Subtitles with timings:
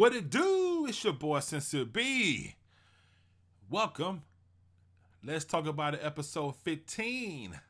[0.00, 0.86] What it do?
[0.88, 2.54] It's your boy Sincere B.
[3.68, 4.22] Welcome.
[5.22, 7.60] Let's talk about it, episode 15.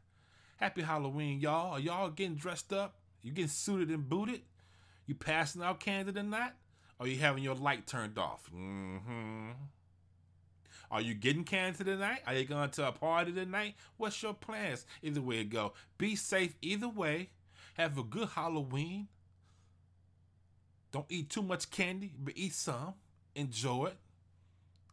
[0.59, 1.73] Happy Halloween, y'all.
[1.73, 2.95] Are y'all getting dressed up?
[3.24, 4.43] You getting suited and booted?
[5.07, 6.52] You passing out candy tonight?
[7.01, 8.49] Or you having your light turned off?
[8.55, 9.51] Mm-hmm.
[10.93, 12.21] Are you getting candy tonight?
[12.29, 13.74] Are you going to a party tonight?
[13.97, 14.87] What's your plans?
[15.02, 15.73] Either way it go.
[15.99, 17.30] Be safe either way.
[17.74, 19.09] Have a good Halloween.
[20.93, 22.95] Don't eat too much candy, but eat some.
[23.35, 23.97] Enjoy it.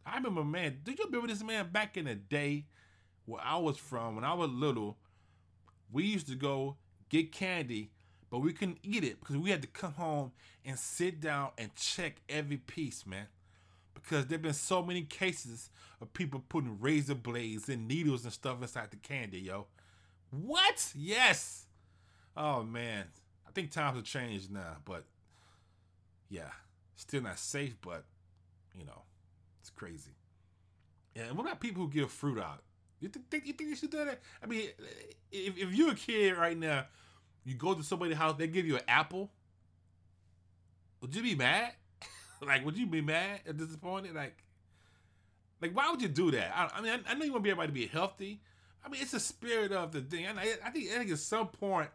[0.06, 2.64] I remember, man, do you remember this man back in the day
[3.26, 4.96] where I was from, when I was little,
[5.92, 6.76] we used to go
[7.08, 7.90] get candy,
[8.30, 10.32] but we couldn't eat it because we had to come home
[10.64, 13.26] and sit down and check every piece, man.
[13.94, 18.32] Because there have been so many cases of people putting razor blades and needles and
[18.32, 19.66] stuff inside the candy, yo.
[20.30, 20.92] What?
[20.94, 21.66] Yes.
[22.36, 23.04] Oh man.
[23.46, 25.04] I think times have changed now, but
[26.28, 26.50] yeah,
[26.96, 28.04] still not safe, but
[28.78, 29.02] you know,
[29.60, 30.12] it's crazy.
[31.16, 32.62] And what about people who give fruit out?
[33.00, 34.20] You think you think you should do that?
[34.42, 34.68] I mean,
[35.30, 36.86] if, if you're a kid right now,
[37.44, 39.30] you go to somebody's house, they give you an apple.
[41.00, 41.72] Would you be mad?
[42.42, 44.14] like, would you be mad or disappointed?
[44.14, 44.42] Like,
[45.62, 46.52] like why would you do that?
[46.54, 48.40] I, I mean, I, I, know you want to be everybody to be healthy.
[48.84, 50.26] I mean, it's the spirit of the thing.
[50.26, 51.88] I, I think I think at some point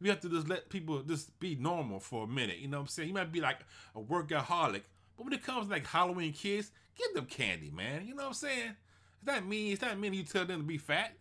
[0.00, 2.58] we have to just let people just be normal for a minute.
[2.58, 3.08] You know what I'm saying?
[3.08, 3.60] You might be like
[3.94, 4.82] a workaholic,
[5.16, 8.06] but when it comes to like Halloween kids, give them candy, man.
[8.06, 8.76] You know what I'm saying?
[9.16, 9.72] It's not mean.
[9.72, 11.14] It's not mean you tell them to be fat.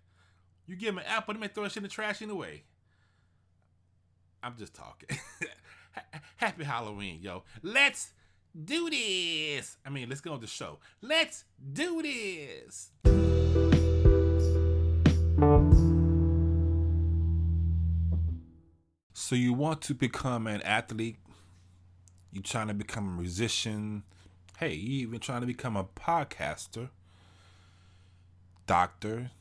[0.67, 2.63] You give them an apple, they may throw shit in the trash anyway.
[4.43, 5.17] I'm just talking.
[6.35, 7.43] Happy Halloween, yo.
[7.63, 8.11] Let's
[8.65, 9.77] do this.
[9.85, 10.79] I mean, let's go on the show.
[11.01, 12.91] Let's do this.
[19.27, 21.17] So you want to become an athlete?
[22.31, 24.03] You trying to become a musician?
[24.57, 26.87] Hey, you even trying to become a podcaster,
[28.67, 29.31] doctor,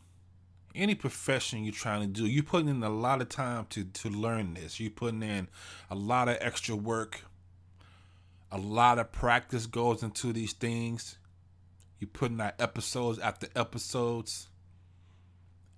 [0.75, 2.27] any profession you're trying to do.
[2.27, 4.81] You're putting in a lot of time to to learn this.
[4.81, 5.47] You're putting in
[5.89, 7.23] a lot of extra work.
[8.51, 11.17] A lot of practice goes into these things.
[12.01, 14.49] You're putting out episodes after episodes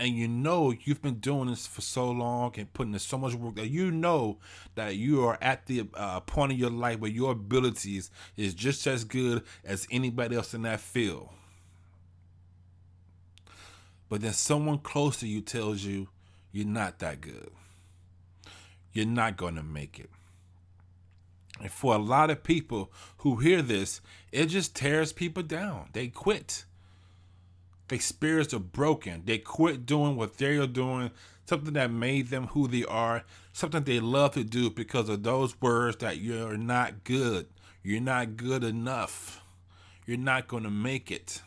[0.00, 3.34] and you know you've been doing this for so long and putting in so much
[3.34, 4.38] work that you know
[4.74, 8.86] that you are at the uh, point of your life where your abilities is just
[8.86, 11.28] as good as anybody else in that field.
[14.08, 16.08] But then someone close to you tells you
[16.52, 17.50] you're not that good.
[18.92, 20.10] You're not going to make it.
[21.60, 24.00] And for a lot of people who hear this,
[24.32, 25.88] it just tears people down.
[25.92, 26.64] They quit.
[27.88, 29.22] Their spirits are broken.
[29.24, 31.10] They quit doing what they are doing,
[31.46, 35.60] something that made them who they are, something they love to do because of those
[35.60, 37.46] words that you're not good.
[37.82, 39.42] You're not good enough.
[40.06, 41.42] You're not going to make it.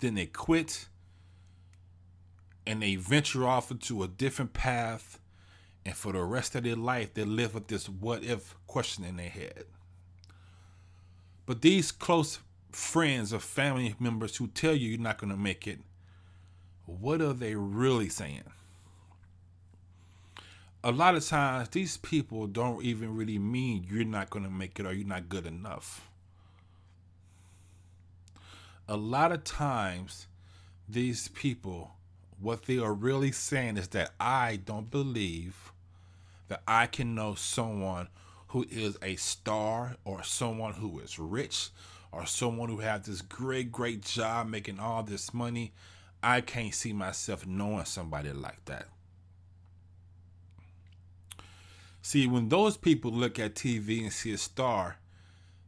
[0.00, 0.88] Then they quit
[2.66, 5.18] and they venture off into a different path.
[5.84, 9.16] And for the rest of their life, they live with this what if question in
[9.16, 9.64] their head.
[11.48, 12.40] But these close
[12.72, 15.78] friends or family members who tell you you're not going to make it,
[16.84, 18.44] what are they really saying?
[20.84, 24.78] A lot of times, these people don't even really mean you're not going to make
[24.78, 26.06] it or you're not good enough.
[28.86, 30.26] A lot of times,
[30.86, 31.92] these people,
[32.38, 35.72] what they are really saying is that I don't believe
[36.48, 38.08] that I can know someone
[38.48, 41.70] who is a star or someone who is rich
[42.12, 45.72] or someone who has this great, great job making all this money.
[46.22, 48.86] I can't see myself knowing somebody like that.
[52.00, 54.96] See, when those people look at TV and see a star,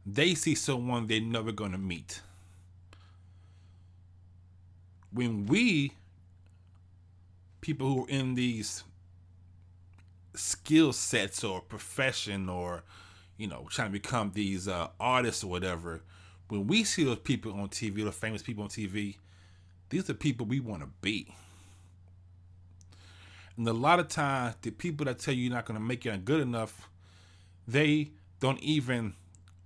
[0.05, 2.21] they see someone they're never going to meet.
[5.13, 5.91] When we,
[7.59, 8.83] people who are in these
[10.33, 12.83] skill sets or profession or
[13.37, 16.01] you know trying to become these uh, artists or whatever
[16.47, 19.15] when we see those people on tv the famous people on tv
[19.91, 21.35] these are people we want to be.
[23.57, 26.05] And a lot of times the people that tell you you're not going to make
[26.05, 26.89] it good enough
[27.67, 29.13] they don't even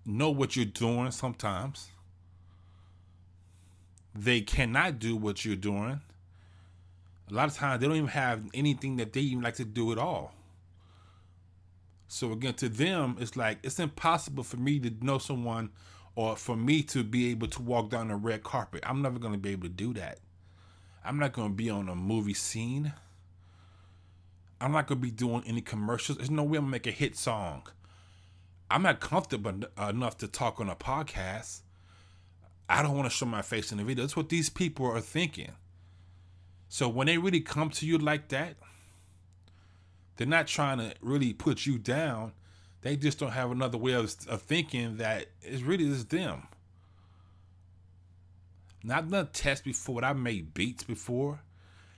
[0.03, 1.89] know what you're doing sometimes.
[4.13, 6.01] They cannot do what you're doing.
[7.29, 9.91] A lot of times they don't even have anything that they even like to do
[9.91, 10.33] at all
[12.07, 15.72] so again, to them, it's like it's impossible for me to know someone
[16.16, 18.84] or for me to be able to walk down a red carpet.
[18.86, 20.19] I'm never going to be able to do that.
[21.04, 22.94] I'm not going to be on a movie scene.
[24.62, 26.18] I'm not gonna be doing any commercials.
[26.18, 27.68] There's no way I'm gonna make a hit song.
[28.72, 31.62] I'm not comfortable uh, enough to talk on a podcast.
[32.68, 34.04] I don't want to show my face in the video.
[34.04, 35.51] That's what these people are thinking.
[36.68, 38.56] So when they really come to you like that,
[40.17, 42.33] they're not trying to really put you down.
[42.81, 46.47] They just don't have another way of, of thinking that it's really just them.
[48.83, 49.95] Now I've done tests before.
[49.95, 51.39] But I've made beats before,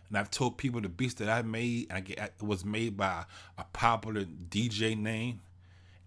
[0.08, 3.26] and I've told people the beats that I made I get, was made by
[3.58, 5.42] a popular DJ name,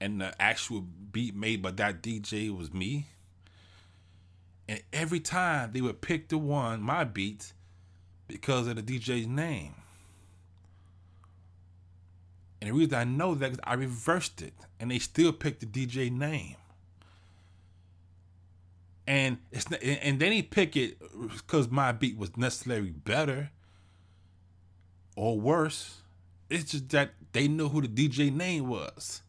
[0.00, 0.80] and the actual
[1.12, 3.06] beat made by that DJ was me.
[4.68, 7.52] And every time they would pick the one, my beats,
[8.26, 9.74] because of the DJ's name.
[12.60, 15.66] And the reason I know that is I reversed it, and they still picked the
[15.66, 16.56] DJ name.
[19.06, 20.98] And it's and they didn't pick it
[21.32, 23.50] because my beat was necessarily better
[25.16, 26.02] or worse.
[26.48, 29.22] It's just that they know who the DJ name was.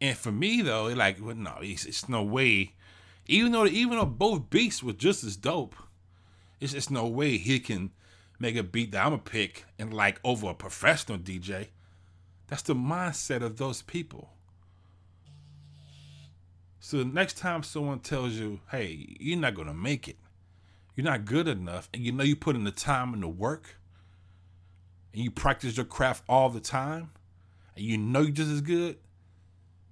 [0.00, 2.72] And for me though, like well, no, it's, it's no way.
[3.26, 5.74] Even though even though both beats were just as dope,
[6.60, 7.90] it's just no way he can
[8.38, 11.68] make a beat that I'm gonna pick and like over a professional DJ.
[12.46, 14.30] That's the mindset of those people.
[16.80, 20.18] So the next time someone tells you, hey, you're not gonna make it,
[20.94, 23.76] you're not good enough, and you know you put in the time and the work,
[25.14, 27.10] and you practice your craft all the time,
[27.74, 28.98] and you know you're just as good,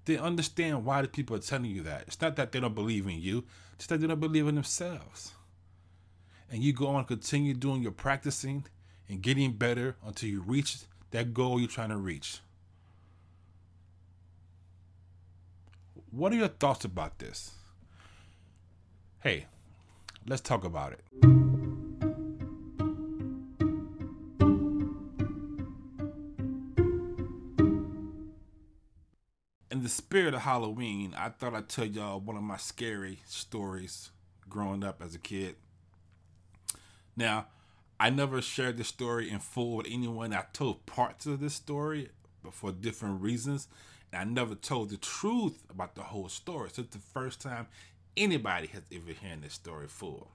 [0.05, 2.05] then understand why the people are telling you that.
[2.07, 3.45] It's not that they don't believe in you,
[3.75, 5.33] it's that they don't believe in themselves
[6.53, 8.65] and you go on continue doing your practicing
[9.09, 10.77] and getting better until you reach
[11.13, 12.41] that goal you're trying to reach.
[16.11, 17.53] What are your thoughts about this?
[19.21, 19.47] Hey,
[20.27, 21.05] let's talk about it.
[29.71, 34.11] In the spirit of Halloween, I thought I'd tell y'all one of my scary stories
[34.49, 35.57] growing up as a kid.
[37.17, 37.47] Now,
[37.99, 40.33] I never shared this story in full with anyone.
[40.33, 42.09] I told parts of this story,
[42.43, 43.69] but for different reasons.
[44.13, 46.71] And I never told the truth about the whole story.
[46.73, 47.69] So it's the first time
[48.17, 50.29] anybody has ever heard this story full.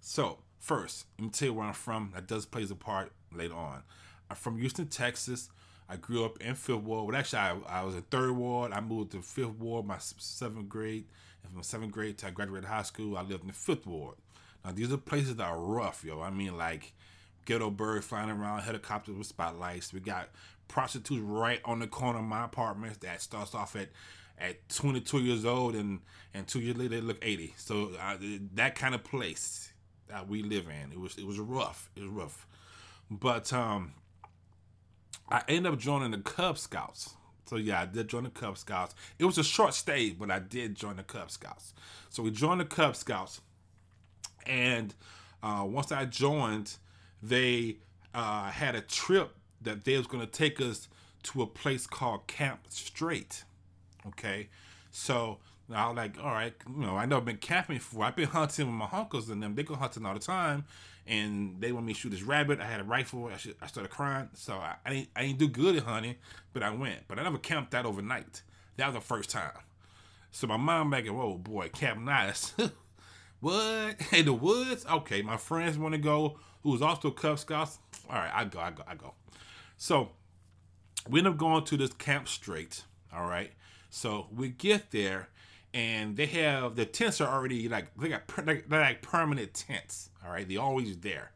[0.00, 2.12] So, first, let me tell you where I'm from.
[2.14, 3.82] That does plays a part later on.
[4.30, 5.50] I'm from Houston, Texas.
[5.88, 7.06] I grew up in Fifth Ward.
[7.06, 8.72] Well, actually, I, I was in Third Ward.
[8.72, 11.06] I moved to Fifth Ward my seventh grade.
[11.42, 14.16] And from seventh grade to I graduated high school, I lived in the Fifth Ward.
[14.72, 16.20] These are places that are rough, yo.
[16.20, 16.92] I mean, like
[17.44, 19.92] ghetto birds flying around, helicopters with spotlights.
[19.92, 20.30] We got
[20.68, 23.90] prostitutes right on the corner of my apartment that starts off at
[24.36, 26.00] at 22 years old and
[26.32, 27.54] and two years later they look 80.
[27.56, 28.16] So uh,
[28.54, 29.72] that kind of place
[30.08, 31.90] that we live in, it was it was rough.
[31.96, 32.46] It was rough,
[33.10, 33.92] but um,
[35.28, 37.14] I ended up joining the Cub Scouts.
[37.46, 38.94] So yeah, I did join the Cub Scouts.
[39.18, 41.74] It was a short stay, but I did join the Cub Scouts.
[42.08, 43.42] So we joined the Cub Scouts
[44.46, 44.94] and
[45.42, 46.76] uh, once I joined,
[47.22, 47.76] they
[48.14, 50.88] uh, had a trip that they was going to take us
[51.24, 53.42] to a place called Camp Strake.
[54.06, 54.48] Okay,
[54.90, 55.38] so
[55.72, 58.04] I was like, all right, you know, I never been camping before.
[58.04, 59.54] I've been hunting with my uncles and them.
[59.54, 60.64] They go hunting all the time,
[61.06, 62.60] and they want me to shoot this rabbit.
[62.60, 63.30] I had a rifle.
[63.32, 66.16] I, should, I started crying, so I, I didn't, I do good at hunting,
[66.52, 67.08] but I went.
[67.08, 68.42] But I never camped that overnight.
[68.76, 69.52] That was the first time.
[70.30, 72.54] So my mom back, whoa boy, Camp Nice.
[73.44, 73.96] What?
[74.14, 74.86] In the woods?
[74.90, 77.78] Okay, my friends want to go, who's also Cub Scouts.
[78.08, 79.12] All right, I go, I go, I go.
[79.76, 80.12] So
[81.10, 82.72] we end up going to this camp Strake.
[83.14, 83.50] All right.
[83.90, 85.28] So we get there
[85.74, 90.08] and they have the tents are already like they got they're like permanent tents.
[90.24, 91.32] All right, they always there.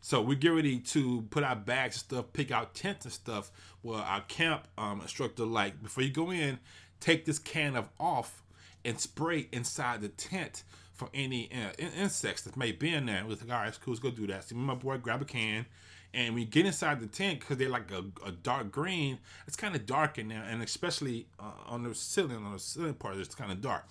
[0.00, 3.52] So we get ready to put our bags and stuff, pick out tents and stuff.
[3.82, 6.58] Well, our camp um, instructor like before you go in,
[7.00, 8.42] take this can of off
[8.82, 10.62] and spray inside the tent
[10.94, 13.22] for any uh, insects that may be in there.
[13.24, 14.44] We was like, all right, cool, let's go do that.
[14.44, 15.66] So my boy grab a can,
[16.14, 19.18] and we get inside the tent because they're like a, a, dark green.
[19.46, 22.94] It's kind of dark in there, and especially uh, on the ceiling, on the ceiling
[22.94, 23.86] part, it's kind of dark.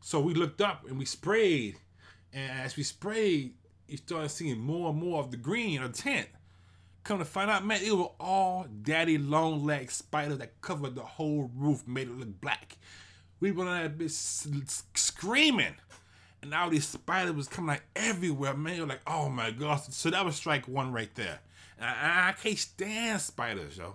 [0.00, 1.76] So we looked up and we sprayed,
[2.32, 3.54] and as we sprayed,
[3.86, 6.28] you started seeing more and more of the green of the tent.
[7.04, 11.02] Come to find out, man, it was all daddy long leg spiders that covered the
[11.02, 12.78] whole roof, made it look black.
[13.40, 15.74] We went on that bitch screaming
[16.42, 18.76] and all these spiders was coming like everywhere, man.
[18.76, 19.82] You're like, oh my gosh.
[19.90, 21.38] So that was strike one right there.
[21.80, 23.94] I, I can't stand spiders, yo.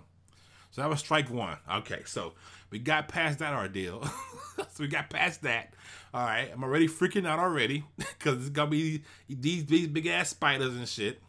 [0.70, 1.56] So that was strike one.
[1.70, 2.34] Okay, so
[2.70, 4.04] we got past that ordeal.
[4.56, 5.74] so we got past that.
[6.12, 10.30] All right, I'm already freaking out already because it's gonna be these these big ass
[10.30, 11.20] spiders and shit.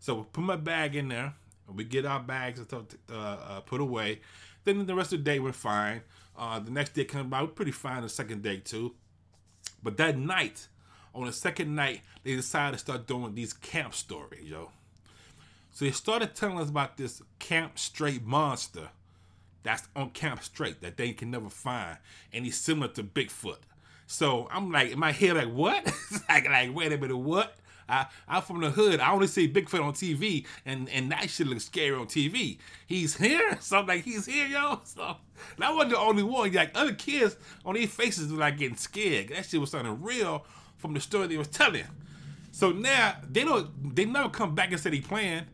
[0.00, 1.34] So we put my bag in there,
[1.72, 2.82] We get our bags uh,
[3.12, 4.20] uh, put away.
[4.64, 6.02] Then the rest of the day went fine.
[6.36, 8.02] Uh, the next day came by, we pretty fine.
[8.02, 8.94] The second day too.
[9.82, 10.68] But that night,
[11.14, 14.70] on the second night, they decided to start doing these camp stories, yo.
[15.72, 18.90] So they started telling us about this Camp Strake monster
[19.64, 21.98] that's on Camp Strake that they can never find,
[22.32, 23.58] and he's similar to Bigfoot.
[24.06, 25.84] So I'm like, in my head, like, what?
[26.28, 27.56] like, like, wait a minute, what?
[27.88, 29.00] I, I'm from the hood.
[29.00, 32.58] I only see Bigfoot on TV, and, and that shit looks scary on TV.
[32.86, 34.80] He's here, so I'm like, he's here, yo.
[34.94, 35.16] So
[35.58, 36.52] that wasn't the only one.
[36.52, 39.28] Like other kids on their faces were like getting scared.
[39.28, 41.84] That shit was something real from the story they was telling.
[42.52, 45.44] So now they don't, they never come back and say they playing.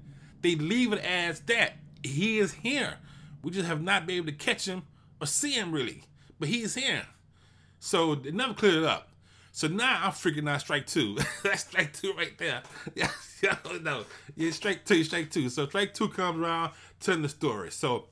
[0.43, 2.99] They leave it as that he is here.
[3.43, 4.83] We just have not been able to catch him
[5.21, 6.05] or see him really,
[6.39, 7.07] but he's here.
[7.79, 9.10] So they never cleared it up.
[9.53, 11.17] So now I'm freaking out strike two.
[11.43, 12.63] That's strike two right there.
[12.95, 13.11] Yeah,
[13.43, 14.05] yeah, no.
[14.37, 15.49] Yeah, strike two, strike two.
[15.49, 17.71] So strike two comes around, telling the story.
[17.71, 18.07] So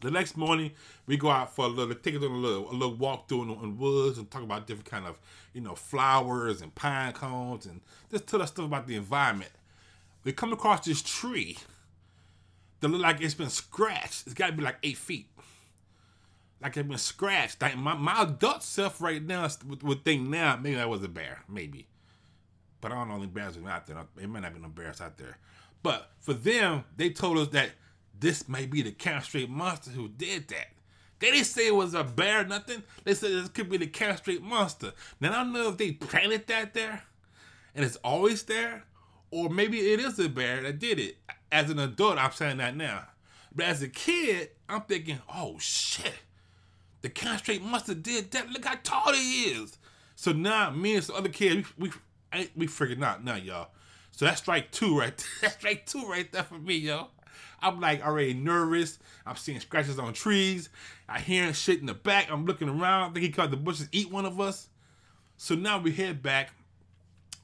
[0.00, 0.72] the next morning
[1.06, 3.42] we go out for a little take it on a little a little walk through
[3.42, 5.16] in the, woods and talk about different kind of
[5.52, 7.80] you know flowers and pine cones and
[8.10, 9.52] just tell us stuff about the environment.
[10.24, 11.58] We come across this tree
[12.80, 14.24] that look like it's been scratched.
[14.26, 15.26] It's got to be like eight feet
[16.62, 17.60] like it's been scratched.
[17.60, 21.08] Like my, my adult self right now would, would think now maybe that was a
[21.08, 21.88] bear, maybe.
[22.80, 23.96] But I don't know any bears are out there.
[24.20, 25.38] It might not be no bears out there.
[25.82, 27.70] But for them, they told us that
[28.18, 30.68] this may be the Camp Strake monster who did that.
[31.18, 32.82] They didn't say it was a bear, nothing.
[33.04, 34.92] They said this could be the Camp Strake monster.
[35.20, 37.02] Now I don't know if they planted that there,
[37.74, 38.84] and it's always there,
[39.30, 41.16] or maybe it is a bear that did it.
[41.50, 43.04] As an adult, I'm saying that now.
[43.54, 46.14] But as a kid, I'm thinking, oh shit
[47.02, 48.48] the Camp Strake must have did that.
[48.50, 49.78] Look how tall he is.
[50.14, 51.90] So now me and some other kids, we
[52.32, 53.68] we we freaking out now, y'all.
[54.12, 55.26] So that's strike two right there.
[55.42, 57.08] That's strike two right there for me, yo.
[57.60, 58.98] I'm like already nervous.
[59.24, 60.68] I'm seeing scratches on trees.
[61.08, 62.30] I hearing shit in the back.
[62.30, 63.10] I'm looking around.
[63.10, 64.68] I think he caught the bushes eat one of us.
[65.38, 66.50] So now we head back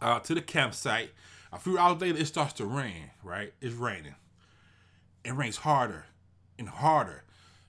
[0.00, 1.10] uh, to the campsite.
[1.52, 3.54] A few hours later, it starts to rain, right?
[3.60, 4.14] It's raining.
[5.24, 6.04] It rains harder
[6.58, 7.24] and harder.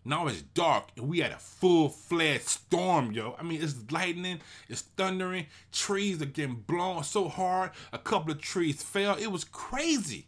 [0.09, 3.35] Now it's dark and we had a full fledged storm, yo.
[3.37, 7.69] I mean, it's lightning, it's thundering, trees are getting blown so hard.
[7.93, 9.15] A couple of trees fell.
[9.17, 10.25] It was crazy,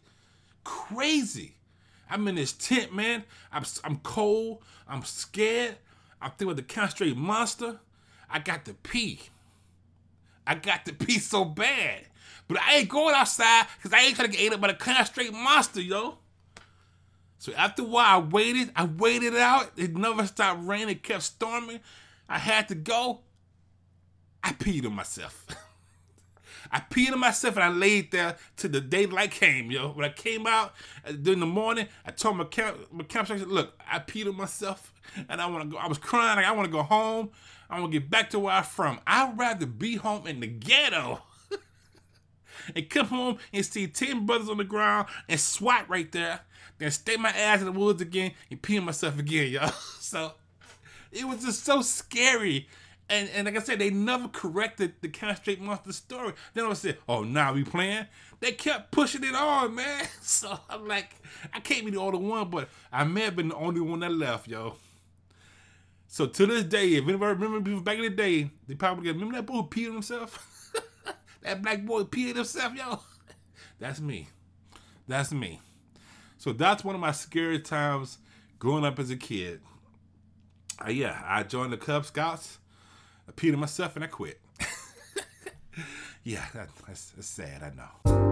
[0.62, 1.56] crazy.
[2.08, 3.24] I'm in this tent, man.
[3.50, 4.62] I'm, I'm cold.
[4.86, 5.78] I'm scared.
[6.20, 7.80] I'm thinking of the Camp monster.
[8.30, 9.18] I got to pee.
[10.46, 12.02] I got to pee so bad.
[12.46, 14.74] But I ain't going outside because I ain't trying to get ate up by the
[14.74, 16.18] Camp monster, yo.
[17.42, 18.70] So after a while, I waited.
[18.76, 19.72] I waited out.
[19.76, 20.90] It never stopped raining.
[20.90, 21.80] It kept storming.
[22.28, 23.22] I had to go.
[24.44, 25.44] I peed on myself.
[26.70, 29.88] I peed on myself and I laid there till the daylight came, yo.
[29.88, 30.72] When I came out
[31.04, 34.94] uh, during the morning, I told my camp, my camp look, I peed on myself
[35.28, 35.78] and I want to go.
[35.78, 36.36] I was crying.
[36.36, 37.30] Like, I want to go home.
[37.68, 39.00] I want to get back to where I'm from.
[39.04, 41.22] I'd rather be home in the ghetto
[42.74, 46.40] and come home and see 10 brothers on the ground and SWAT right there
[46.82, 49.72] then stay my ass in the woods again and pee myself again, y'all.
[50.00, 50.32] So
[51.12, 52.68] it was just so scary.
[53.08, 56.32] And, and like I said, they never corrected the Camp Strake Monster story.
[56.54, 58.06] Then I said, oh, now we playing?
[58.40, 60.06] They kept pushing it on, man.
[60.22, 61.14] So I'm like,
[61.54, 64.12] I can't be the only one, but I may have been the only one that
[64.12, 64.74] left, yo.
[66.08, 69.36] So to this day, if anybody remember people back in the day, they probably remember
[69.36, 70.48] that boy who peed himself?
[71.42, 73.00] that black boy peed himself, yo?
[73.78, 74.28] That's me.
[75.08, 75.60] That's me.
[76.38, 78.18] So that's one of my scary times
[78.58, 79.60] growing up as a kid.
[80.84, 82.58] Uh, yeah, I joined the Cub Scouts.
[83.28, 84.40] I peed on myself and I quit.
[86.24, 88.22] yeah, that, that's, that's sad, I know.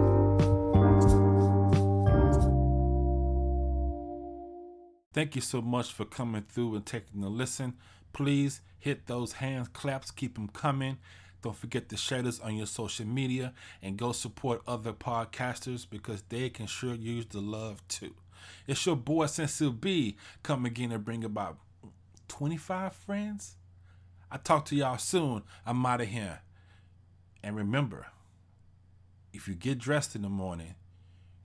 [5.13, 7.75] Thank you so much for coming through and taking a listen.
[8.13, 10.99] Please hit those hand claps, keep them coming.
[11.43, 16.23] Don't forget to share this on your social media and go support other podcasters because
[16.29, 18.15] they can sure use the love too.
[18.67, 21.59] It's your boy Sincere B coming again to bring about
[22.29, 23.57] 25 friends.
[24.31, 25.43] I talk to y'all soon.
[25.67, 26.41] I'm out of here.
[27.43, 28.07] And remember,
[29.33, 30.75] if you get dressed in the morning,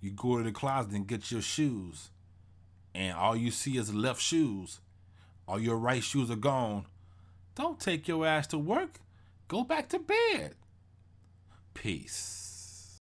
[0.02, 2.10] you go to the closet and get your shoes,
[2.94, 4.80] and all you see is left shoes,
[5.48, 6.86] all your right shoes are gone,
[7.56, 9.00] don't take your ass to work.
[9.48, 10.56] Go back to bed.
[11.76, 13.00] Peace.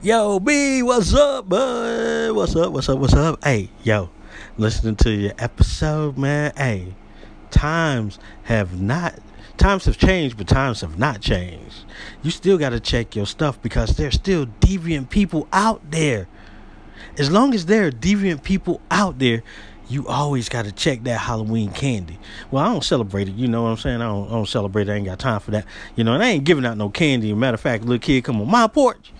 [0.00, 2.30] Yo, B, what's up, bud?
[2.30, 2.72] What's up?
[2.72, 2.98] What's up?
[2.98, 3.42] What's up?
[3.42, 4.10] Hey, yo,
[4.56, 6.52] listening to your episode, man.
[6.56, 6.94] Hey,
[7.50, 9.18] times have not
[9.56, 11.84] times have changed, but times have not changed.
[12.22, 16.28] You still got to check your stuff because there's still deviant people out there.
[17.18, 19.42] As long as there are deviant people out there,
[19.88, 22.18] you always got to check that Halloween candy.
[22.50, 23.34] Well, I don't celebrate it.
[23.34, 24.00] You know what I'm saying?
[24.00, 24.92] I don't, I don't celebrate it.
[24.92, 25.64] I ain't got time for that.
[25.96, 27.32] You know, and I ain't giving out no candy.
[27.34, 29.12] Matter of fact, little kid come on my porch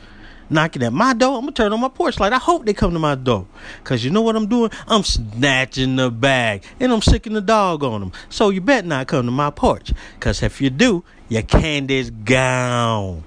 [0.51, 2.33] knocking at my door, I'm gonna turn on my porch light.
[2.33, 3.47] I hope they come to my door.
[3.85, 4.71] Cause you know what I'm doing?
[4.87, 8.13] I'm snatching the bag and I'm sicking the dog on them.
[8.29, 9.93] So you better not come to my porch.
[10.21, 13.25] Cause if you do, your candy's gone.